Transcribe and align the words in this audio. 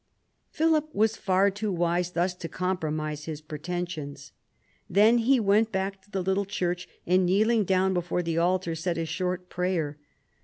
Philip 0.49 0.95
was 0.95 1.15
far 1.15 1.51
too 1.51 1.71
wise 1.71 2.13
thus 2.13 2.33
to 2.33 2.49
compromise 2.49 3.25
his 3.25 3.39
pretensions. 3.39 4.31
Then 4.89 5.19
he 5.19 5.39
went 5.39 5.71
back 5.71 6.01
to 6.01 6.09
the 6.09 6.23
little 6.23 6.45
church 6.45 6.89
and, 7.05 7.23
kneeling 7.27 7.65
down 7.65 7.93
before 7.93 8.23
the 8.23 8.39
altar, 8.39 8.73
said 8.73 8.97
a 8.97 9.05
short 9.05 9.47
prayer. 9.47 9.99